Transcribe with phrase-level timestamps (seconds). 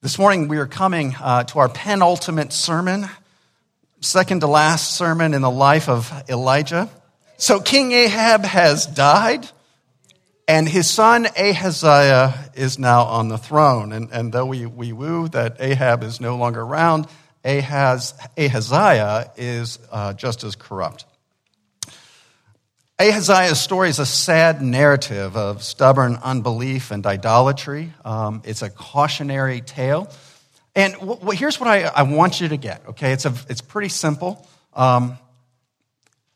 [0.00, 3.08] This morning we are coming uh, to our penultimate sermon,
[4.00, 6.88] second to last sermon in the life of Elijah.
[7.36, 9.50] So King Ahab has died,
[10.46, 13.92] and his son Ahaziah is now on the throne.
[13.92, 17.08] And, and though we, we woo that Ahab is no longer around,
[17.44, 21.06] Ahaz, Ahaziah is uh, just as corrupt.
[23.00, 27.92] Ahaziah's story is a sad narrative of stubborn unbelief and idolatry.
[28.04, 30.10] Um, it's a cautionary tale.
[30.74, 33.12] And w- w- here's what I, I, want you to get, okay?
[33.12, 34.48] It's, a, it's pretty simple.
[34.74, 35.16] Um,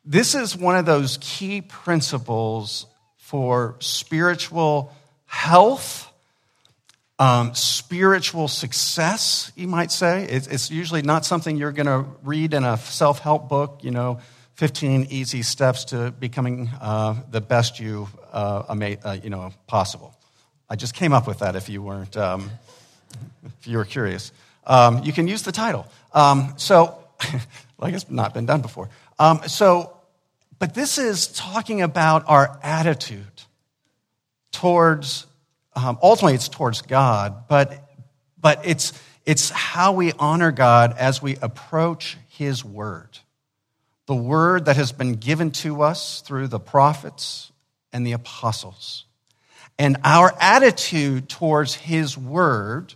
[0.05, 4.93] this is one of those key principles for spiritual
[5.27, 6.13] health,
[7.19, 10.29] um, spiritual success, you might say.
[10.31, 13.91] It's, it's usually not something you're going to read in a self help book, you
[13.91, 14.21] know
[14.55, 20.15] 15 easy steps to becoming uh, the best you, uh, ama- uh, you know, possible.
[20.69, 22.51] I just came up with that if you weren't, um,
[23.45, 24.33] if you were curious.
[24.67, 25.87] Um, you can use the title.
[26.13, 26.99] Um, so,
[27.79, 28.89] like it's not been done before.
[29.19, 29.97] Um, so,
[30.59, 33.43] but this is talking about our attitude
[34.53, 35.27] towards,
[35.75, 37.89] um, ultimately it's towards God, but,
[38.41, 38.93] but it's,
[39.27, 43.19] it's how we honor God as we approach His Word
[44.13, 47.51] the word that has been given to us through the prophets
[47.95, 49.07] and the apostles.
[49.79, 52.93] And our attitude towards his word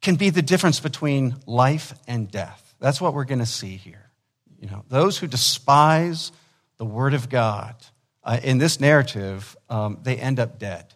[0.00, 2.74] can be the difference between life and death.
[2.80, 4.10] That's what we're going to see here.
[4.58, 6.32] You know, those who despise
[6.78, 7.74] the word of God
[8.24, 10.86] uh, in this narrative, um, they end up dead.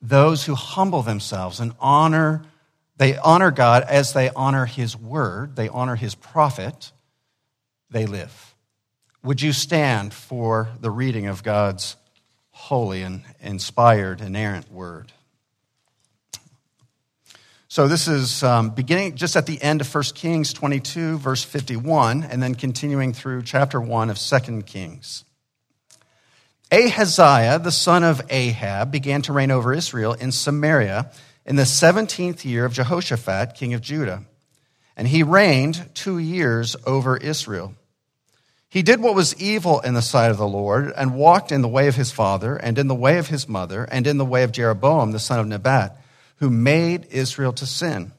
[0.00, 2.42] Those who humble themselves and honor,
[2.96, 6.90] they honor God as they honor his word, they honor his prophet
[7.90, 8.54] they live.
[9.22, 11.96] Would you stand for the reading of God's
[12.50, 15.12] holy and inspired, inerrant word?
[17.70, 22.24] So, this is um, beginning just at the end of 1 Kings 22, verse 51,
[22.24, 25.24] and then continuing through chapter 1 of 2 Kings.
[26.72, 31.10] Ahaziah, the son of Ahab, began to reign over Israel in Samaria
[31.44, 34.24] in the 17th year of Jehoshaphat, king of Judah.
[34.98, 37.74] And he reigned two years over Israel.
[38.68, 41.68] He did what was evil in the sight of the Lord, and walked in the
[41.68, 44.42] way of his father, and in the way of his mother, and in the way
[44.42, 45.96] of Jeroboam the son of Nebat,
[46.36, 48.12] who made Israel to sin.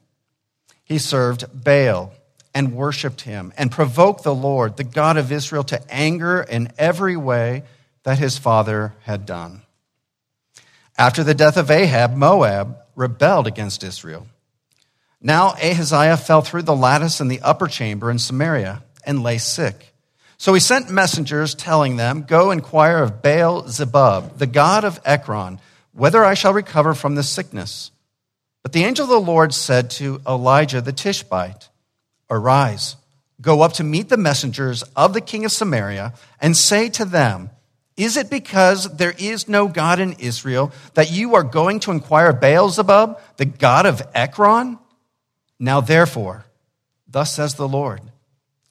[0.83, 2.13] He served Baal
[2.55, 7.15] and worshiped him, and provoked the Lord, the God of Israel, to anger in every
[7.15, 7.63] way
[8.03, 9.61] that his father had done.
[10.97, 14.25] After the death of Ahab, Moab rebelled against Israel.
[15.21, 19.93] Now Ahaziah fell through the lattice in the upper chamber in Samaria and lay sick.
[20.37, 25.59] So he sent messengers telling them, Go inquire of Baal Zebub, the god of Ekron,
[25.91, 27.91] whether I shall recover from this sickness.
[28.63, 31.67] But the angel of the Lord said to Elijah the Tishbite,
[32.29, 32.95] Arise,
[33.41, 37.49] go up to meet the messengers of the king of Samaria, and say to them,
[37.97, 42.29] Is it because there is no God in Israel that you are going to inquire
[42.29, 44.79] of Baal Zebub, the god of Ekron?
[45.59, 46.45] Now therefore,
[47.07, 48.01] thus says the Lord,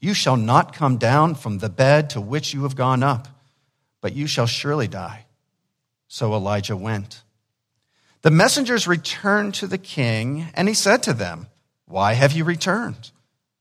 [0.00, 3.28] you shall not come down from the bed to which you have gone up,
[4.00, 5.26] but you shall surely die.
[6.06, 7.22] So Elijah went.
[8.22, 11.48] The messengers returned to the king, and he said to them,
[11.86, 13.10] Why have you returned?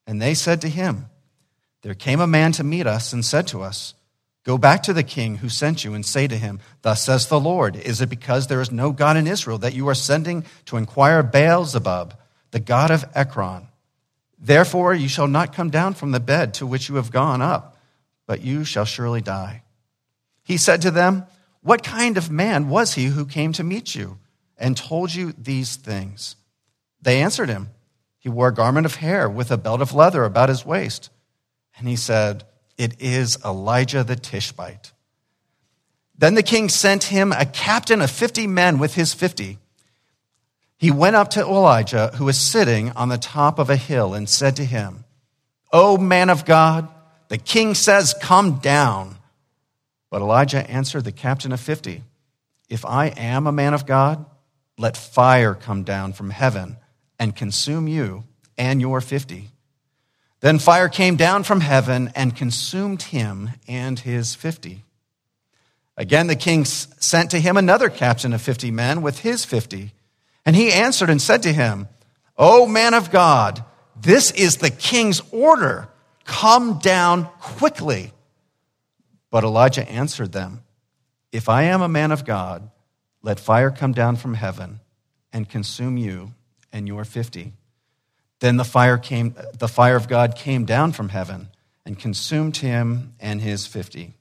[0.06, 1.08] And they said to him,
[1.82, 3.94] There came a man to meet us and said to us,
[4.44, 7.40] Go back to the king who sent you and say to him, Thus says the
[7.40, 10.78] Lord, Is it because there is no God in Israel that you are sending to
[10.78, 12.14] inquire Baal Zebub,
[12.52, 13.68] the god of Ekron?
[14.40, 17.78] Therefore, you shall not come down from the bed to which you have gone up,
[18.28, 19.64] but you shall surely die.
[20.44, 21.26] He said to them,
[21.62, 24.20] What kind of man was he who came to meet you
[24.58, 26.36] and told you these things?
[27.02, 27.70] They answered him,
[28.20, 31.10] He wore a garment of hair with a belt of leather about his waist.
[31.78, 32.44] And he said,
[32.78, 34.94] It is Elijah the Tishbite.
[36.18, 39.60] Then the king sent him a captain of fifty men with his fifty
[40.78, 44.30] he went up to Elijah, who was sitting on the top of a hill, and
[44.30, 45.04] said to him,
[45.74, 46.88] O man of God,
[47.30, 49.18] the king says, Come down.
[50.10, 52.04] But Elijah answered the captain of fifty,
[52.70, 54.26] If I am a man of God,
[54.78, 56.78] let fire come down from heaven
[57.20, 58.24] and consume you
[58.58, 59.50] and your fifty.
[60.40, 64.84] Then fire came down from heaven and consumed him and his fifty.
[65.98, 69.94] Again, the king sent to him another captain of fifty men with his fifty.
[70.48, 71.90] And he answered and said to him,
[72.38, 73.66] O man of God,
[74.00, 75.90] this is the king's order.
[76.24, 78.14] Come down quickly.
[79.30, 80.64] But Elijah answered them,
[81.34, 82.72] If I am a man of God,
[83.22, 84.80] let fire come down from heaven
[85.34, 86.34] and consume you
[86.72, 87.52] and your 50.
[88.40, 91.50] Then the fire, came, the fire of God came down from heaven
[91.86, 94.14] and consumed him and his 50.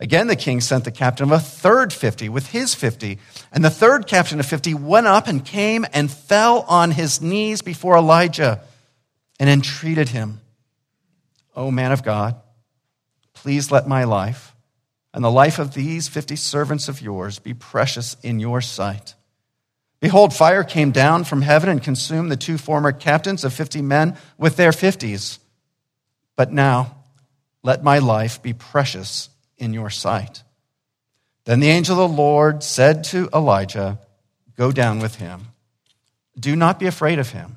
[0.00, 3.18] Again, the king sent the captain of a third 50 with his 50.
[3.50, 7.62] And the third captain of 50 went up and came and fell on his knees
[7.62, 8.60] before Elijah
[9.40, 10.40] and entreated him,
[11.56, 12.36] O man of God,
[13.34, 14.54] please let my life
[15.12, 19.14] and the life of these 50 servants of yours be precious in your sight.
[20.00, 24.16] Behold, fire came down from heaven and consumed the two former captains of 50 men
[24.36, 25.38] with their 50s.
[26.36, 26.98] But now,
[27.64, 29.28] let my life be precious
[29.58, 30.42] in your sight.
[31.44, 33.98] Then the angel of the Lord said to Elijah,
[34.56, 35.48] Go down with him.
[36.38, 37.56] Do not be afraid of him.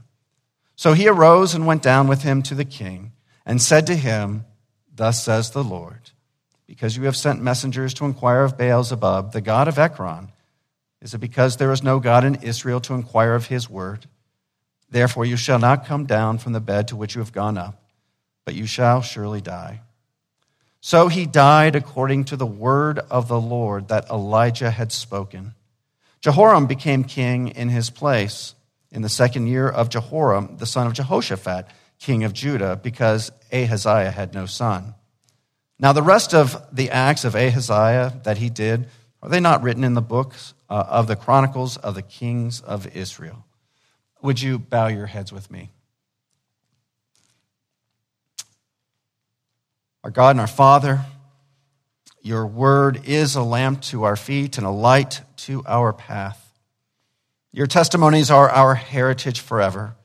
[0.75, 3.11] So he arose and went down with him to the king
[3.45, 4.45] and said to him,
[4.93, 6.11] Thus says the Lord,
[6.67, 10.31] because you have sent messengers to inquire of Baal-zebub, the god of Ekron,
[11.01, 14.05] is it because there is no God in Israel to inquire of his word?
[14.89, 17.81] Therefore, you shall not come down from the bed to which you have gone up,
[18.45, 19.81] but you shall surely die.
[20.81, 25.53] So he died according to the word of the Lord that Elijah had spoken.
[26.21, 28.55] Jehoram became king in his place
[28.91, 31.67] in the second year of Jehoram, the son of Jehoshaphat,
[31.99, 34.95] king of Judah, because Ahaziah had no son.
[35.79, 38.87] Now, the rest of the acts of Ahaziah that he did,
[39.21, 42.87] are they not written in the books uh, of the Chronicles of the Kings of
[42.95, 43.45] Israel?
[44.23, 45.71] Would you bow your heads with me?
[50.03, 51.01] Our God and our Father,
[52.21, 56.59] your word is a lamp to our feet and a light to our path.
[57.51, 59.95] Your testimonies are our heritage forever,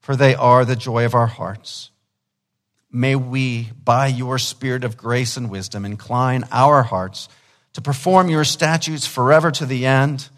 [0.00, 1.90] for they are the joy of our hearts.
[2.90, 7.28] May we, by your spirit of grace and wisdom, incline our hearts
[7.72, 10.28] to perform your statutes forever to the end.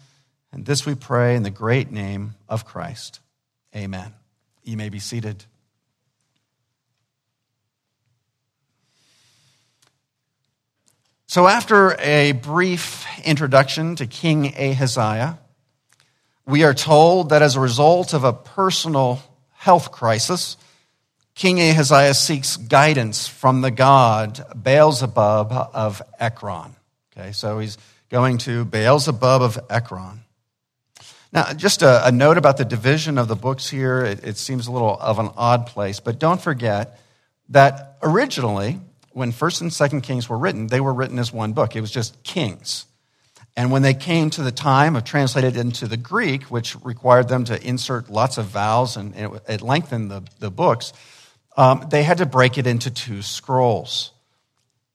[0.53, 3.19] And this we pray in the great name of Christ.
[3.75, 4.13] Amen.
[4.63, 5.43] You may be seated.
[11.27, 15.39] So, after a brief introduction to King Ahaziah,
[16.45, 19.19] we are told that as a result of a personal
[19.53, 20.55] health crisis,
[21.33, 26.75] King Ahaziah seeks guidance from the god Baal-zebub of Ekron.
[27.17, 27.79] Okay, so he's
[28.09, 30.21] going to Baal-zebub of Ekron.
[31.33, 34.05] Now, just a, a, note about the division of the books here.
[34.05, 36.99] It, it seems a little of an odd place, but don't forget
[37.49, 38.79] that originally
[39.15, 41.73] when First and Second Kings were written, they were written as one book.
[41.73, 42.85] It was just Kings.
[43.55, 47.45] And when they came to the time of translated into the Greek, which required them
[47.45, 50.91] to insert lots of vowels and it, lengthened the, the books,
[51.55, 54.11] um, they had to break it into two scrolls.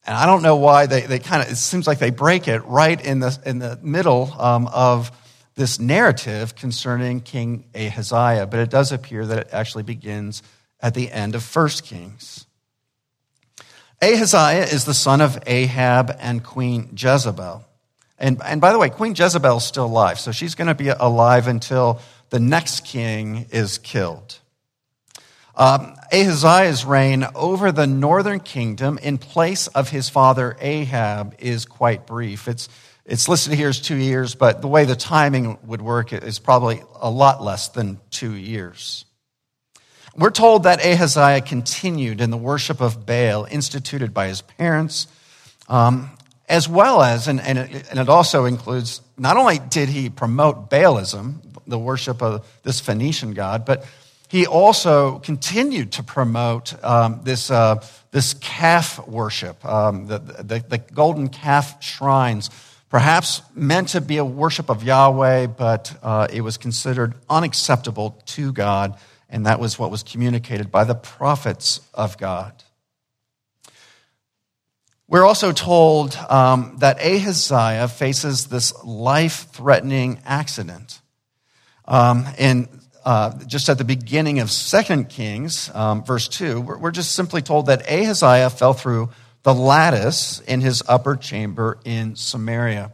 [0.07, 2.59] And I don't know why they, they kind of, it seems like they break it
[2.67, 5.11] right in the, in the middle um, of
[5.55, 10.43] this narrative concerning King Ahaziah, but it does appear that it actually begins
[10.79, 12.45] at the end of First Kings.
[14.02, 17.64] Ahaziah is the son of Ahab and Queen Jezebel.
[18.19, 20.88] And, and by the way, Queen Jezebel is still alive, so she's going to be
[20.88, 22.00] alive until
[22.31, 24.38] the next king is killed.
[25.55, 32.06] Um, Ahaziah's reign over the northern kingdom in place of his father Ahab is quite
[32.06, 32.49] brief.
[32.49, 32.69] It's,
[33.05, 36.82] it's listed here as two years, but the way the timing would work is probably
[37.00, 39.05] a lot less than two years.
[40.21, 45.07] We're told that Ahaziah continued in the worship of Baal instituted by his parents,
[45.67, 46.11] um,
[46.47, 50.69] as well as, and, and, it, and it also includes, not only did he promote
[50.69, 51.37] Baalism,
[51.67, 53.87] the worship of this Phoenician god, but
[54.29, 60.79] he also continued to promote um, this, uh, this calf worship, um, the, the, the,
[60.93, 62.50] golden calf shrines,
[62.91, 68.53] perhaps meant to be a worship of Yahweh, but uh, it was considered unacceptable to
[68.53, 68.99] God
[69.31, 72.53] and that was what was communicated by the prophets of God.
[75.09, 81.01] We're also told um, that Ahaziah faces this life threatening accident.
[81.85, 82.69] Um, and
[83.05, 87.43] uh, just at the beginning of 2 Kings, um, verse 2, we're, we're just simply
[87.43, 89.11] told that Ahaziah fell through
[89.43, 92.93] the lattice in his upper chamber in Samaria.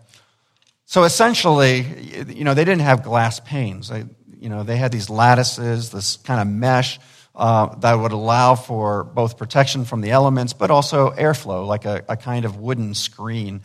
[0.86, 1.84] So essentially,
[2.28, 3.90] you know, they didn't have glass panes.
[4.38, 6.98] You know, they had these lattices, this kind of mesh
[7.34, 12.04] uh, that would allow for both protection from the elements, but also airflow, like a,
[12.08, 13.62] a kind of wooden screen.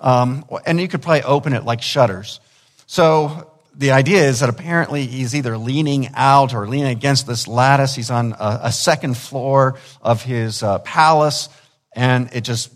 [0.00, 2.40] Um, and you could probably open it like shutters.
[2.86, 7.94] So the idea is that apparently he's either leaning out or leaning against this lattice.
[7.94, 11.48] He's on a, a second floor of his uh, palace,
[11.92, 12.72] and it just,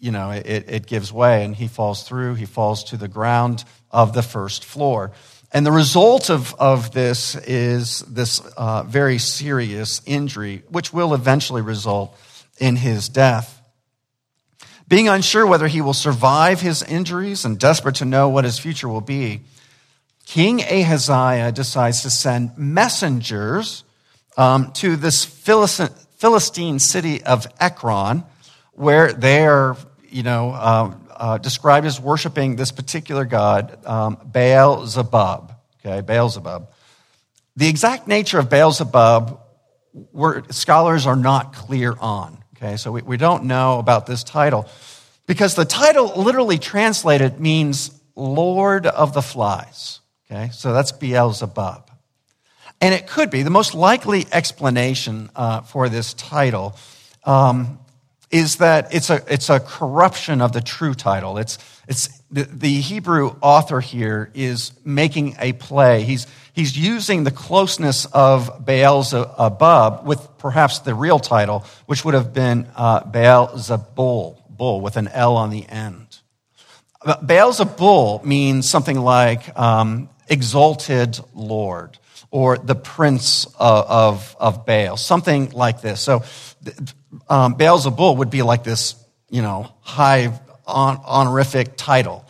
[0.00, 2.34] you know, it, it gives way, and he falls through.
[2.34, 5.12] He falls to the ground of the first floor.
[5.54, 11.62] And the result of, of this is this uh, very serious injury, which will eventually
[11.62, 12.18] result
[12.58, 13.62] in his death.
[14.88, 18.88] Being unsure whether he will survive his injuries and desperate to know what his future
[18.88, 19.42] will be,
[20.26, 23.84] King Ahaziah decides to send messengers
[24.36, 28.24] um, to this Philistine city of Ekron,
[28.72, 29.76] where they are,
[30.10, 35.52] you know, uh, uh, described as worshiping this particular god, um, Baal Zebub.
[35.84, 36.68] Okay, Baal Zebub.
[37.56, 39.40] The exact nature of Baal Zebub,
[40.50, 42.42] scholars are not clear on.
[42.56, 44.68] Okay, so we, we don't know about this title
[45.26, 50.00] because the title literally translated means Lord of the Flies.
[50.30, 51.90] Okay, so that's Beelzebub.
[52.80, 56.76] And it could be the most likely explanation uh, for this title
[57.24, 57.78] um,
[58.30, 61.38] is that it's a, it's a corruption of the true title.
[61.38, 66.02] It's, it's the, the Hebrew author here is making a play.
[66.02, 72.32] He's, he's using the closeness of Beelzebub with perhaps the real title, which would have
[72.32, 76.18] been uh, Beelzebul, bull with an L on the end.
[77.04, 81.98] Beelzebul means something like um, exalted Lord
[82.30, 86.00] or the prince of, of, of Baal, something like this.
[86.00, 86.24] So
[87.28, 88.96] um, Beelzebul would be like this,
[89.30, 90.32] you know, high
[90.66, 92.24] honorific title.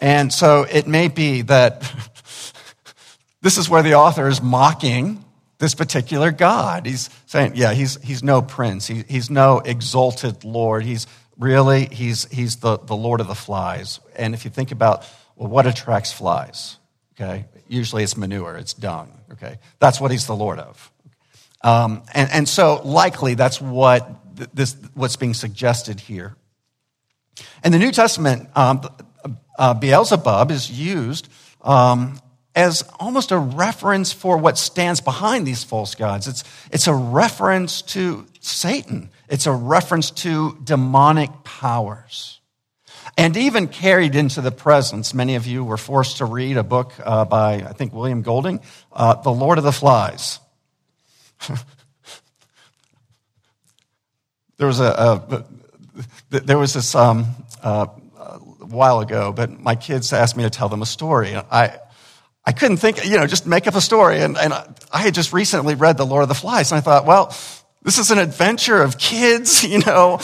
[0.00, 1.80] And so it may be that
[3.42, 5.24] this is where the author is mocking
[5.58, 6.86] this particular God.
[6.86, 8.86] He's saying, yeah, he's, he's no prince.
[8.86, 10.84] He, he's no exalted Lord.
[10.84, 11.06] He's
[11.38, 14.00] really, he's, he's the, the Lord of the flies.
[14.16, 16.78] And if you think about, well, what attracts flies?
[17.14, 17.46] Okay.
[17.68, 19.20] Usually it's manure, it's dung.
[19.32, 19.58] Okay.
[19.78, 20.90] That's what he's the Lord of.
[21.62, 24.10] Um, and, and so likely that's what
[24.52, 26.36] this, what's being suggested here.
[27.64, 28.82] In the New Testament, um,
[29.58, 31.28] uh, Beelzebub is used
[31.62, 32.20] um,
[32.54, 36.28] as almost a reference for what stands behind these false gods.
[36.28, 42.40] It's, it's a reference to Satan, it's a reference to demonic powers.
[43.18, 46.94] And even carried into the presence, many of you were forced to read a book
[47.04, 48.60] uh, by, I think, William Golding,
[48.92, 50.38] uh, The Lord of the Flies.
[54.62, 55.44] there was a,
[56.30, 57.26] a, there was this um,
[57.64, 61.34] uh, a while ago, but my kids asked me to tell them a story.
[61.34, 61.80] I,
[62.46, 64.20] I couldn't think, you know, just make up a story.
[64.20, 64.52] And, and
[64.92, 67.36] I had just recently read The Lord of the Flies, and I thought, well,
[67.82, 70.20] this is an adventure of kids, you know,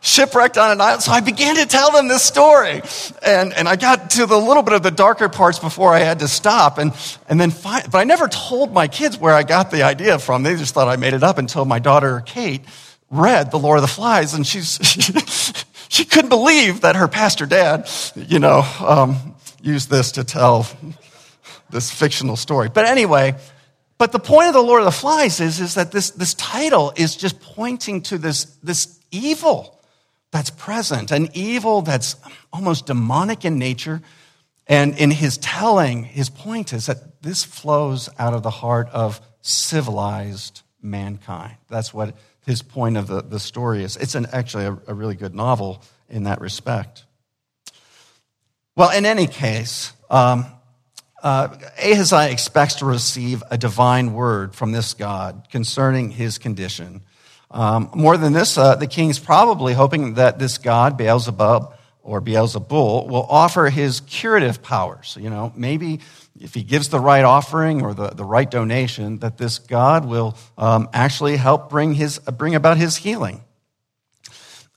[0.00, 1.02] shipwrecked on an island.
[1.02, 2.80] So I began to tell them this story.
[3.22, 6.20] And, and I got to the little bit of the darker parts before I had
[6.20, 6.78] to stop.
[6.78, 6.94] And,
[7.28, 10.42] and then, find, but I never told my kids where I got the idea from.
[10.42, 12.62] They just thought I made it up until my daughter, Kate,
[13.12, 14.78] read The Lord of the Flies, and she's,
[15.88, 20.66] she, couldn't believe that her pastor dad, you know, um, used this to tell
[21.70, 22.68] this fictional story.
[22.72, 23.36] But anyway,
[23.98, 26.92] but the point of The Lord of the Flies is, is that this, this title
[26.96, 29.78] is just pointing to this, this evil
[30.32, 32.16] that's present, an evil that's
[32.52, 34.00] almost demonic in nature.
[34.66, 39.20] And in his telling, his point is that this flows out of the heart of
[39.42, 41.56] civilized mankind.
[41.68, 42.16] That's what
[42.46, 43.96] his point of the, the story is.
[43.96, 47.04] It's an, actually a, a really good novel in that respect.
[48.74, 50.46] Well, in any case, um,
[51.22, 57.02] uh, Ahaziah expects to receive a divine word from this God concerning his condition.
[57.50, 62.20] Um, more than this, uh, the king is probably hoping that this God, Beelzebub or
[62.20, 65.16] Beelzebul, will offer his curative powers.
[65.20, 66.00] You know, maybe
[66.40, 70.36] if he gives the right offering or the, the right donation, that this God will
[70.58, 73.42] um, actually help bring, his, bring about his healing.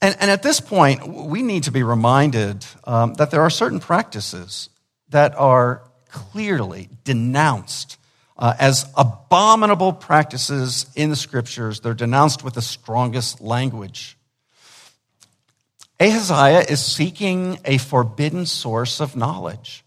[0.01, 3.79] And, and at this point, we need to be reminded um, that there are certain
[3.79, 4.69] practices
[5.09, 7.97] that are clearly denounced
[8.37, 11.79] uh, as abominable practices in the scriptures.
[11.79, 14.14] They're denounced with the strongest language.
[15.99, 19.83] Ahaziah is seeking a forbidden source of knowledge.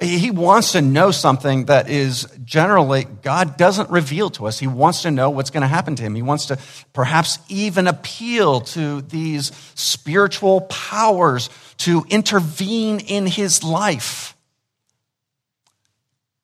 [0.00, 4.58] He wants to know something that is generally, God doesn't reveal to us.
[4.58, 6.14] He wants to know what's going to happen to him.
[6.14, 6.58] He wants to
[6.94, 14.34] perhaps even appeal to these spiritual powers to intervene in his life.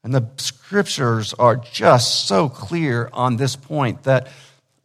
[0.04, 4.28] And the scriptures are just so clear on this point that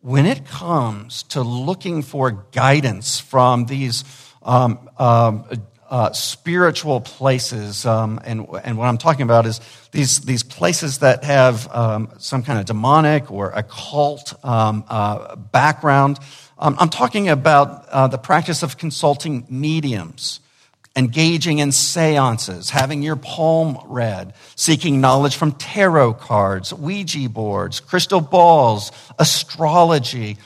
[0.02, 4.04] when it comes to looking for guidance from these
[4.42, 5.46] um, um,
[5.90, 9.60] uh, spiritual places, um, and, and what I'm talking about is
[9.92, 16.18] these, these places that have um, some kind of demonic or occult um, uh, background.
[16.58, 20.41] Um, I'm talking about uh, the practice of consulting mediums
[20.96, 28.22] engaging in seances, having your palm read, seeking knowledge from tarot cards, Ouija boards, crystal
[28.22, 30.38] balls, astrology,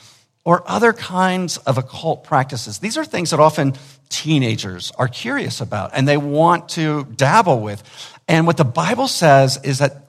[0.44, 2.78] or other kinds of occult practices.
[2.78, 3.74] These are things that often
[4.08, 7.82] teenagers are curious about and they want to dabble with.
[8.28, 10.06] And what the Bible says is that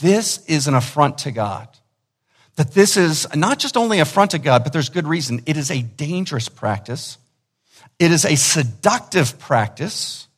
[0.00, 1.68] this is an affront to God.
[2.56, 5.42] That this is not just only affront to God, but there's good reason.
[5.46, 7.16] It is a dangerous practice.
[7.98, 10.28] It is a seductive practice.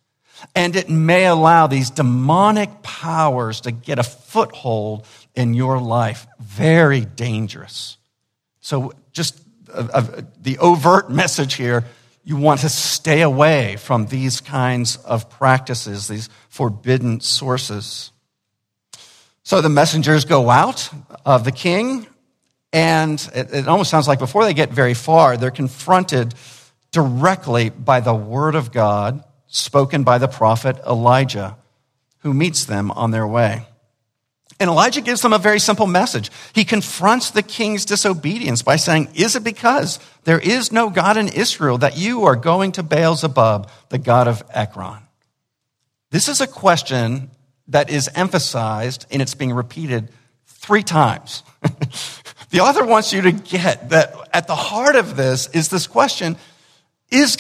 [0.55, 6.27] And it may allow these demonic powers to get a foothold in your life.
[6.39, 7.99] Very dangerous.
[8.61, 9.39] So, just
[9.73, 11.85] uh, uh, the overt message here
[12.25, 18.13] you want to stay away from these kinds of practices, these forbidden sources.
[19.43, 20.91] So the messengers go out
[21.25, 22.07] of the king,
[22.73, 26.35] and it, it, almost sounds like before they get very far, they're confronted
[26.91, 31.57] directly by the word of God spoken by the prophet Elijah,
[32.19, 33.67] who meets them on their way.
[34.61, 36.31] And Elijah gives them a very simple message.
[36.55, 41.29] He confronts the king's disobedience by saying, Is it because there is no God in
[41.29, 45.01] Israel that you are going to Baal Zebub, the God of Ekron?
[46.11, 47.31] This is a question
[47.69, 50.11] that is emphasized and it's being repeated
[50.47, 51.43] three times.
[52.51, 56.37] the author wants you to get that at the heart of this is this question
[57.11, 57.37] is,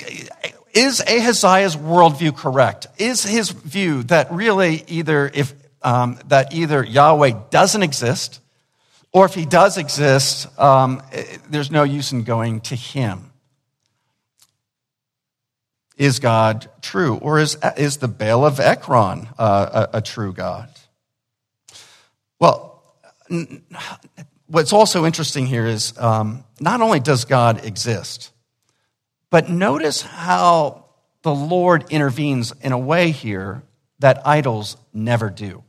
[0.72, 2.86] is Ahaziah's worldview correct?
[2.98, 8.40] Is his view that really either if um, that either Yahweh doesn't exist,
[9.12, 11.02] or if he does exist, um,
[11.48, 13.32] there's no use in going to him.
[15.96, 17.16] Is God true?
[17.16, 20.70] Or is, is the Baal of Ekron uh, a, a, true God?
[22.38, 22.82] Well,
[24.46, 28.30] what's also interesting here is um, not only does God exist,
[29.30, 30.84] but notice how
[31.22, 33.62] the Lord intervenes in a way here
[34.00, 35.62] that idols never do.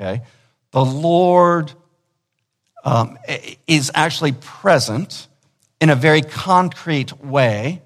[0.00, 0.22] Okay?
[0.70, 1.72] The Lord
[2.84, 3.18] um,
[3.66, 5.28] is actually present
[5.80, 7.82] in a very concrete way,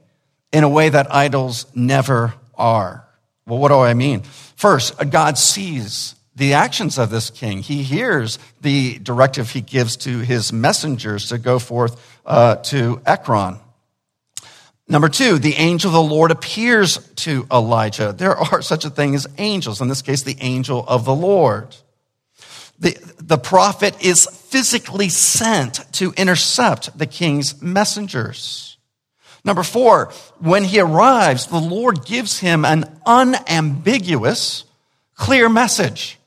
[0.53, 3.07] in a way that idols never are.
[3.47, 4.23] Well, what do I mean?
[4.57, 7.63] First, God sees the actions of this king.
[7.63, 13.59] He hears the directive he gives to his messengers to go forth uh, to Ekron.
[14.91, 18.15] Number two, the angel of the Lord appears to Elijah.
[18.17, 21.77] There are such a thing as angels, in this case, the angel of the Lord.
[22.79, 28.79] The, the prophet is physically sent to intercept the king's messengers.
[29.45, 34.65] Number four, when he arrives, the Lord gives him an unambiguous,
[35.15, 36.19] clear message.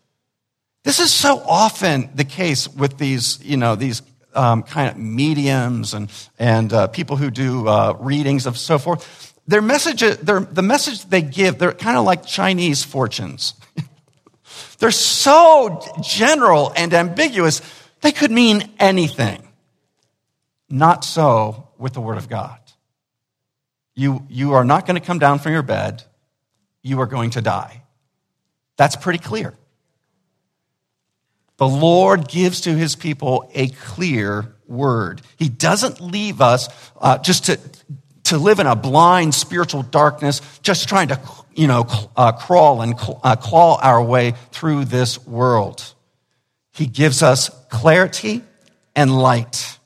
[0.84, 4.02] This is so often the case with these, you know, these
[4.34, 9.34] um, kind of mediums and, and uh, people who do uh, readings of so forth.
[9.48, 13.54] Their message, their, the message they give, they're kind of like Chinese fortunes.
[14.80, 17.62] They're so general and ambiguous,
[18.02, 19.48] they could mean anything.
[20.70, 22.58] Not so with the Word of God.
[23.94, 26.04] You, you are not going to come down from your bed,
[26.82, 27.84] you are going to die.
[28.78, 29.54] That's pretty clear.
[31.62, 35.22] The Lord gives to his people a clear word.
[35.38, 36.68] He doesn't leave us
[37.00, 37.60] uh, just to,
[38.24, 41.22] to live in a blind spiritual darkness, just trying to
[41.54, 45.94] you know, uh, crawl and uh, claw our way through this world.
[46.74, 48.42] He gives us clarity
[48.96, 49.78] and light.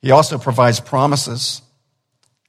[0.00, 1.62] He also provides promises.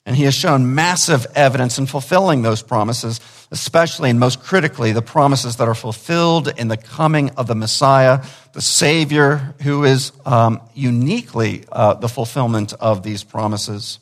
[0.06, 3.20] And he has shown massive evidence in fulfilling those promises,
[3.52, 8.24] especially and most critically, the promises that are fulfilled in the coming of the Messiah,
[8.54, 14.00] the Savior, who is um, uniquely uh, the fulfillment of these promises.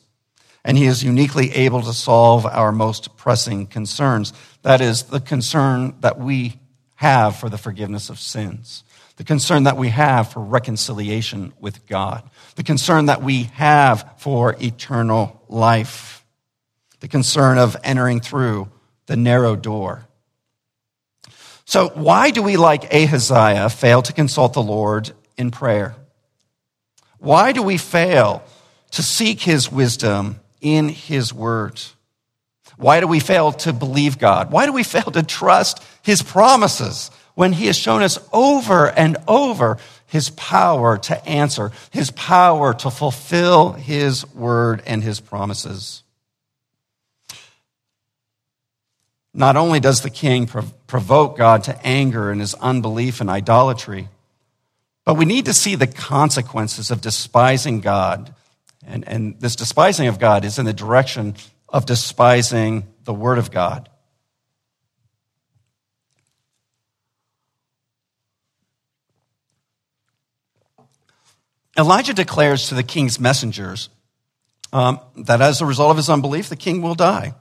[0.64, 4.32] And he is uniquely able to solve our most pressing concerns.
[4.62, 6.58] That is, the concern that we
[6.96, 8.82] have for the forgiveness of sins,
[9.16, 14.56] the concern that we have for reconciliation with God, the concern that we have for
[14.58, 16.24] eternal life,
[17.00, 18.70] the concern of entering through
[19.06, 20.06] the narrow door.
[21.64, 25.94] So, why do we, like Ahaziah, fail to consult the Lord in prayer?
[27.18, 28.44] Why do we fail
[28.92, 31.80] to seek his wisdom in His Word.
[32.76, 34.50] Why do we fail to believe God?
[34.50, 39.16] Why do we fail to trust His promises when He has shown us over and
[39.28, 46.03] over His power to answer, His power to fulfill His Word and His promises?
[49.34, 54.08] Not only does the king provoke God to anger in his unbelief and idolatry,
[55.04, 58.32] but we need to see the consequences of despising God
[58.86, 61.34] And, and this despising of God is in the direction
[61.68, 63.88] of despising the Word of God.
[71.76, 73.88] Elijah declares to the king's messengers
[74.72, 77.34] um, that as a result of his unbelief, the king will die.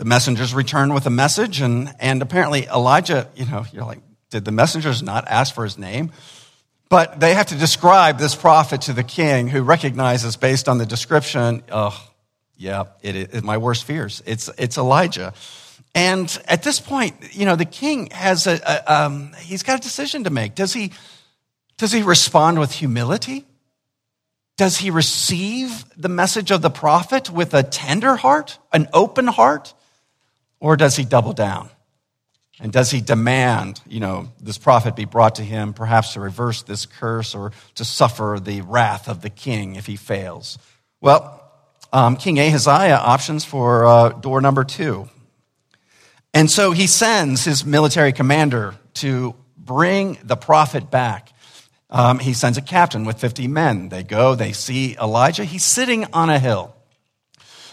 [0.00, 3.98] The messengers return with a message, and, and apparently Elijah, you know, you're like,
[4.30, 6.10] did the messengers not ask for his name?
[6.88, 10.86] But they have to describe this prophet to the king who recognizes based on the
[10.86, 12.02] description, oh,
[12.56, 14.22] yeah, it is my worst fears.
[14.24, 15.34] It's, it's Elijah.
[15.94, 19.82] And at this point, you know, the king has a, a um, he's got a
[19.82, 20.54] decision to make.
[20.54, 20.92] Does he,
[21.76, 23.44] does he respond with humility?
[24.56, 29.74] Does he receive the message of the prophet with a tender heart, an open heart?
[30.60, 31.70] Or does he double down?
[32.60, 36.62] And does he demand, you know, this prophet be brought to him, perhaps to reverse
[36.62, 40.58] this curse or to suffer the wrath of the king if he fails?
[41.00, 41.38] Well,
[41.92, 45.08] um, King Ahaziah options for uh, door number two.
[46.34, 51.32] And so he sends his military commander to bring the prophet back.
[51.88, 53.88] Um, he sends a captain with 50 men.
[53.88, 55.44] They go, they see Elijah.
[55.44, 56.76] He's sitting on a hill.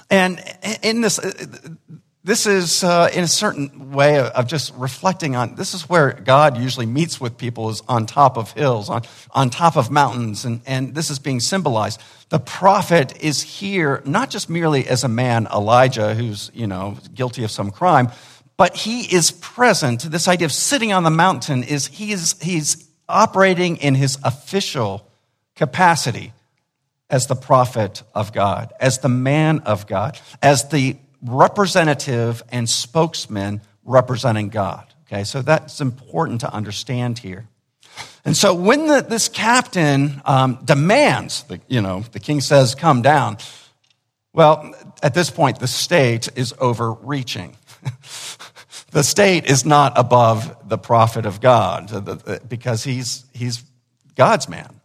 [0.09, 0.41] And
[0.81, 1.19] in this,
[2.27, 6.57] this is, uh, in a certain way, of just reflecting on this is where God
[6.57, 10.59] usually meets with people is on top of hills, on, on top of mountains, and,
[10.67, 12.01] and this is being symbolized.
[12.27, 17.45] The prophet is here not just merely as a man, Elijah, who's, you know, guilty
[17.45, 18.11] of some crime,
[18.57, 20.01] but he is present.
[20.01, 25.09] This idea of sitting on the mountain is he is he's operating in his official
[25.55, 26.33] capacity
[27.09, 33.61] as the prophet of God, as the man of God, as the representative and spokesman
[33.83, 34.93] representing God.
[35.07, 37.47] Okay, so that's important to understand here.
[38.25, 43.01] And so when the, this captain um, demands, the, you know, the king says, come
[43.01, 43.37] down,
[44.33, 47.55] well, at this point, the state is overreaching.
[48.91, 53.63] the state is not above the prophet of God because he's, he's
[54.15, 54.76] God's man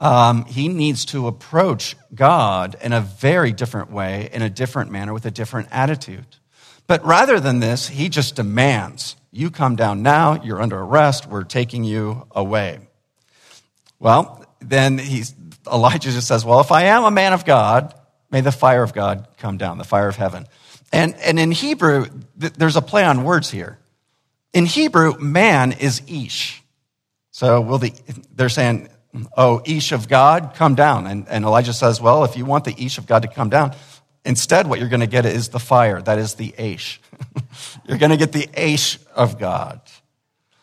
[0.00, 5.12] um, he needs to approach God in a very different way, in a different manner,
[5.14, 6.26] with a different attitude.
[6.86, 11.44] But rather than this, he just demands, You come down now, you're under arrest, we're
[11.44, 12.80] taking you away.
[13.98, 15.34] Well, then he's,
[15.70, 17.94] Elijah just says, Well, if I am a man of God,
[18.30, 20.46] may the fire of God come down, the fire of heaven.
[20.92, 22.06] And, and in Hebrew,
[22.38, 23.78] th- there's a play on words here.
[24.52, 26.62] In Hebrew, man is ish.
[27.30, 27.92] So will the,
[28.32, 28.88] they're saying
[29.36, 31.06] oh, Ish of God, come down.
[31.06, 33.74] And, and Elijah says, well, if you want the Ish of God to come down,
[34.24, 36.00] instead what you're going to get is the fire.
[36.00, 36.98] That is the Aish.
[37.86, 39.80] you're going to get the Aish of God.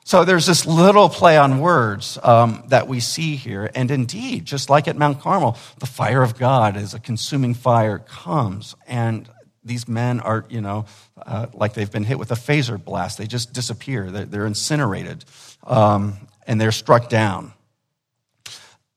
[0.04, 3.70] So there's this little play on words um, that we see here.
[3.74, 8.00] And indeed, just like at Mount Carmel, the fire of God as a consuming fire
[8.00, 8.76] comes.
[8.88, 9.30] And
[9.64, 10.86] these men are, you know,
[11.18, 13.20] uh, like they've been hit with a phaser blast.
[13.20, 14.10] They just disappear.
[14.10, 15.24] They're, they're incinerated
[15.64, 17.54] um, and they're struck down.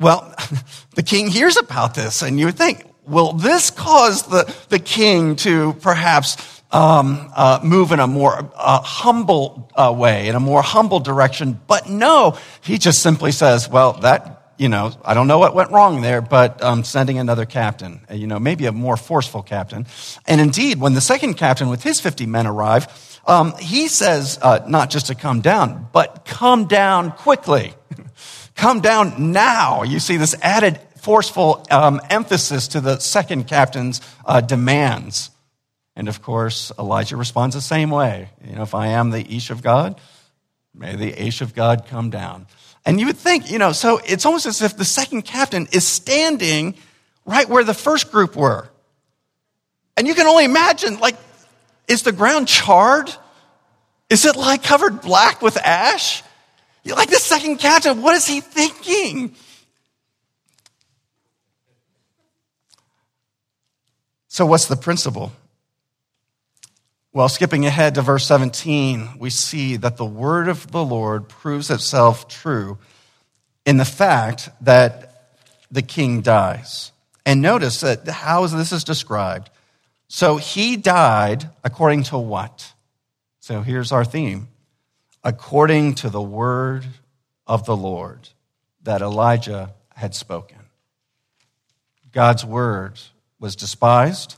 [0.01, 0.35] Well,
[0.95, 5.37] the king hears about this, and you would think, will this cause the, the king
[5.37, 10.63] to perhaps um, uh, move in a more uh, humble uh, way, in a more
[10.63, 11.61] humble direction?
[11.67, 15.71] But no, he just simply says, well, that, you know, I don't know what went
[15.71, 19.87] wrong there, but I'm sending another captain, you know, maybe a more forceful captain.
[20.27, 22.89] And indeed, when the second captain with his 50 men arrive,
[23.27, 27.75] um, he says uh, not just to come down, but come down quickly.
[28.55, 29.83] Come down now.
[29.83, 35.31] You see this added forceful um, emphasis to the second captain's uh, demands.
[35.97, 38.31] And of course, Elijah responds the same way.
[38.45, 40.01] You know, if I am the Ish of God,
[40.75, 42.47] may the Ish of God come down.
[42.85, 45.87] And you would think, you know, so it's almost as if the second captain is
[45.87, 46.75] standing
[47.25, 48.69] right where the first group were.
[49.97, 51.17] And you can only imagine, like,
[51.87, 53.15] is the ground charred?
[54.11, 56.24] Is it like covered black with ash?
[56.85, 58.03] You're like the second captain.
[58.03, 59.35] What is he thinking?
[64.29, 65.33] So, what's the principle?
[67.13, 71.71] Well, skipping ahead to verse 17, we see that the word of the Lord proves
[71.71, 72.77] itself true
[73.65, 75.37] in the fact that
[75.71, 76.91] the king dies.
[77.25, 79.49] And notice that how this is described.
[80.09, 82.73] So he died according to what?
[83.41, 84.49] So here's our theme
[85.25, 86.87] according to the word
[87.47, 88.29] of the Lord
[88.83, 90.59] that Elijah had spoken.
[92.13, 93.01] God's word
[93.41, 94.37] was despised,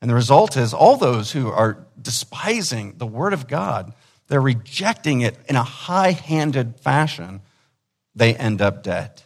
[0.00, 3.92] and the result is all those who are despising the word of God,
[4.28, 7.42] they're rejecting it in a high handed fashion,
[8.14, 9.22] they end up dead.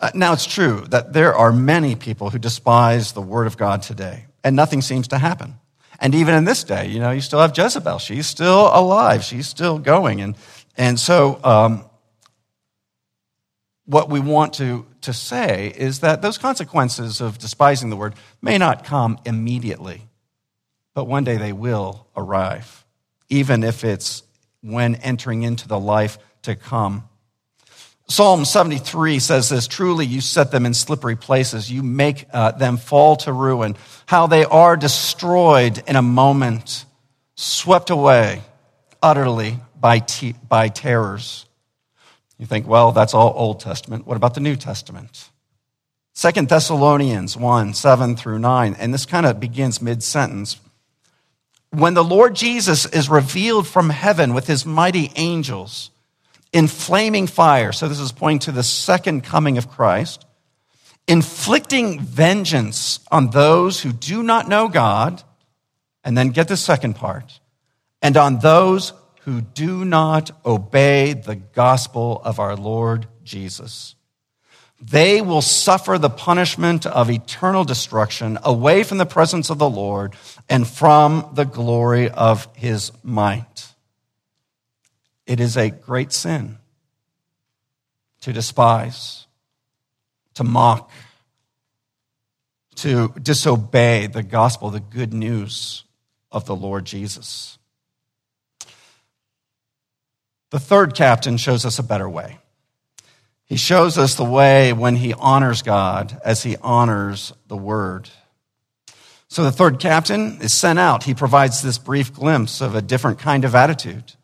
[0.00, 3.82] Uh, now, it's true that there are many people who despise the word of God
[3.82, 5.54] today, and nothing seems to happen.
[5.98, 7.98] And even in this day, you know, you still have Jezebel.
[7.98, 9.24] She's still alive.
[9.24, 10.20] She's still going.
[10.20, 10.36] And,
[10.76, 11.84] and so, um,
[13.88, 18.58] what we want to, to say is that those consequences of despising the word may
[18.58, 20.02] not come immediately,
[20.94, 22.84] but one day they will arrive,
[23.30, 24.22] even if it's
[24.60, 27.08] when entering into the life to come.
[28.10, 31.70] Psalm 73 says this Truly, you set them in slippery places.
[31.70, 33.76] You make uh, them fall to ruin.
[34.06, 36.86] How they are destroyed in a moment,
[37.34, 38.42] swept away
[39.02, 40.02] utterly by,
[40.48, 41.44] by terrors.
[42.38, 44.06] You think, well, that's all Old Testament.
[44.06, 45.28] What about the New Testament?
[46.14, 48.74] Second Thessalonians 1 7 through 9.
[48.78, 50.58] And this kind of begins mid sentence.
[51.70, 55.90] When the Lord Jesus is revealed from heaven with his mighty angels,
[56.52, 57.72] in flaming fire.
[57.72, 60.26] So this is pointing to the second coming of Christ,
[61.06, 65.22] inflicting vengeance on those who do not know God.
[66.04, 67.38] And then get the second part.
[68.00, 73.94] And on those who do not obey the gospel of our Lord Jesus.
[74.80, 80.14] They will suffer the punishment of eternal destruction away from the presence of the Lord
[80.48, 83.74] and from the glory of his might.
[85.28, 86.56] It is a great sin
[88.22, 89.26] to despise,
[90.34, 90.90] to mock,
[92.76, 95.84] to disobey the gospel, the good news
[96.32, 97.58] of the Lord Jesus.
[100.48, 102.38] The third captain shows us a better way.
[103.44, 108.08] He shows us the way when he honors God as he honors the word.
[109.28, 111.02] So the third captain is sent out.
[111.02, 114.14] He provides this brief glimpse of a different kind of attitude.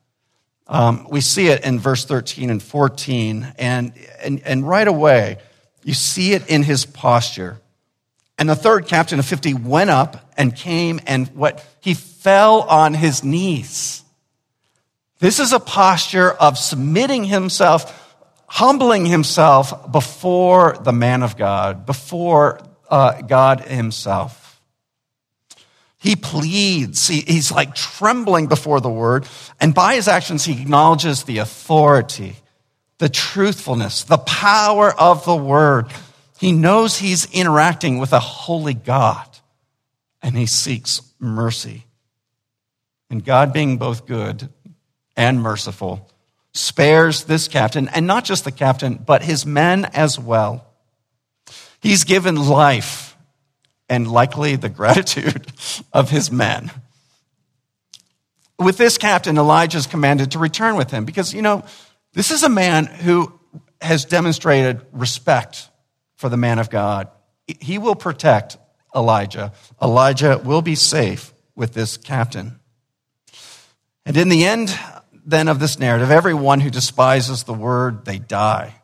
[0.67, 5.39] Um, we see it in verse 13 and 14, and, and, and right away,
[5.83, 7.61] you see it in his posture.
[8.39, 11.65] And the third captain of 50 went up and came and what?
[11.81, 14.03] He fell on his knees.
[15.21, 22.61] This is a posture of submitting himself, humbling himself before the man of God, before
[22.91, 24.44] uh, God himself.
[26.05, 27.09] He pleads.
[27.09, 29.27] He, he's like trembling before the word.
[29.59, 32.37] And by his actions, he acknowledges the authority,
[32.99, 35.87] the truthfulness, the power of the word.
[36.39, 39.27] He knows he's interacting with a holy God
[40.21, 41.87] and he seeks mercy.
[43.09, 44.51] And God, being both good
[45.17, 46.11] and merciful,
[46.53, 50.67] spares this captain, and not just the captain, but his men as well.
[51.81, 53.04] He's given life
[53.89, 55.47] and likely the gratitude
[55.93, 56.71] of his men.
[58.59, 61.65] With this captain, Elijah is commanded to return with him because, you know,
[62.13, 63.33] this is a man who
[63.81, 65.69] has demonstrated respect
[66.17, 67.09] for the man of God.
[67.61, 68.57] He will protect
[68.95, 69.53] Elijah.
[69.83, 72.61] Elijah will be safe with this captain.
[74.07, 74.77] And in the end,
[75.27, 78.75] then, of this narrative, everyone who despises the word, they die.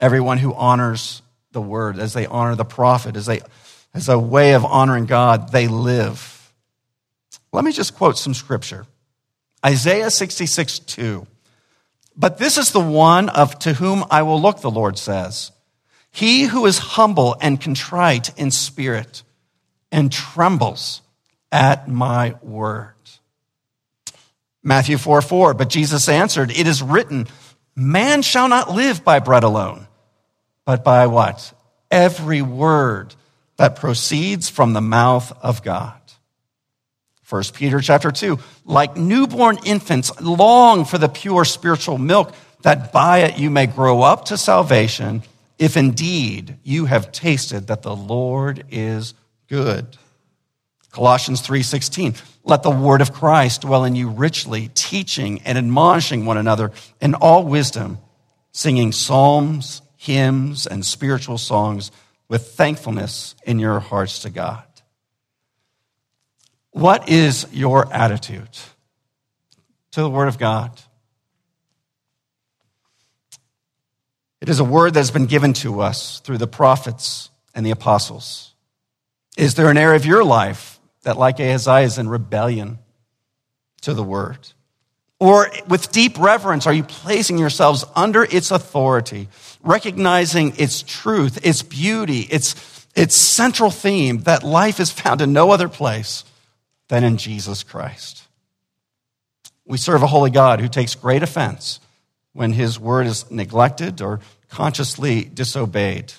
[0.00, 3.40] Everyone who honors the word, as they honor the prophet, as they
[3.94, 6.52] as a way of honoring God, they live.
[7.52, 8.86] Let me just quote some scripture
[9.64, 11.26] Isaiah 66 2.
[12.16, 15.52] But this is the one of to whom I will look, the Lord says.
[16.10, 19.22] He who is humble and contrite in spirit
[19.92, 21.02] and trembles
[21.52, 22.94] at my word.
[24.62, 25.54] Matthew 4 4.
[25.54, 27.26] But Jesus answered, It is written,
[27.74, 29.86] Man shall not live by bread alone,
[30.64, 31.52] but by what?
[31.90, 33.14] Every word
[33.60, 36.00] that proceeds from the mouth of God.
[37.28, 43.18] 1 Peter chapter 2, like newborn infants, long for the pure spiritual milk, that by
[43.18, 45.22] it you may grow up to salvation,
[45.58, 49.12] if indeed you have tasted that the Lord is
[49.46, 49.98] good.
[50.90, 56.38] Colossians 3:16 Let the word of Christ dwell in you richly teaching and admonishing one
[56.38, 57.98] another in all wisdom
[58.52, 61.90] singing psalms hymns and spiritual songs
[62.30, 64.64] with thankfulness in your hearts to God.
[66.70, 68.48] What is your attitude
[69.90, 70.80] to the Word of God?
[74.40, 77.72] It is a word that has been given to us through the prophets and the
[77.72, 78.54] apostles.
[79.36, 82.78] Is there an area of your life that, like Ahaziah, is in rebellion
[83.82, 84.48] to the Word?
[85.20, 89.28] Or with deep reverence, are you placing yourselves under its authority,
[89.62, 95.50] recognizing its truth, its beauty, its, its central theme that life is found in no
[95.50, 96.24] other place
[96.88, 98.24] than in Jesus Christ?
[99.66, 101.80] We serve a holy God who takes great offense
[102.32, 106.14] when his word is neglected or consciously disobeyed.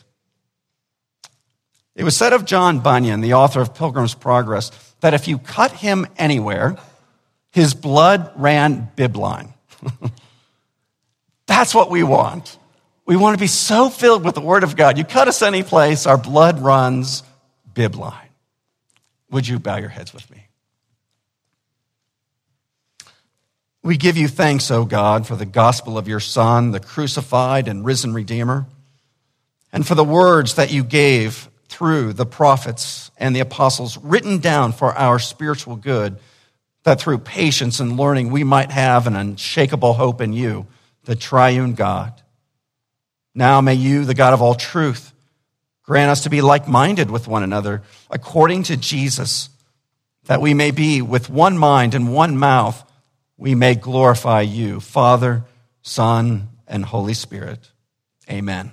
[1.96, 5.72] It was said of John Bunyan, the author of Pilgrim's Progress, that if you cut
[5.72, 6.78] him anywhere,
[7.52, 9.54] his blood ran bibline.
[11.48, 12.58] That's what we want.
[13.06, 14.98] We want to be so filled with the Word of God.
[14.98, 17.24] You cut us any place, our blood runs
[17.74, 18.30] bibline.
[19.32, 20.48] Would you bow your heads with me?
[23.84, 27.84] We give you thanks, O God, for the gospel of your Son, the crucified and
[27.84, 28.68] risen Redeemer,
[29.74, 34.72] and for the words that you gave through the prophets and the apostles, written down
[34.72, 36.20] for our spiritual good,
[36.84, 40.68] that through patience and learning we might have an unshakable hope in you,
[41.06, 42.22] the triune God.
[43.34, 45.14] Now may you, the God of all truth,
[45.84, 49.50] grant us to be like minded with one another, according to Jesus,
[50.26, 52.84] that we may be with one mind and one mouth
[53.38, 55.46] we may glorify you, Father,
[55.82, 57.72] Son, and Holy Spirit.
[58.30, 58.72] Amen.